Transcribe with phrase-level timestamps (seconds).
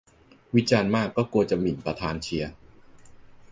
[0.55, 2.51] วิจารณ์มากก็กลัวจะหมิ่นประธานเชียร์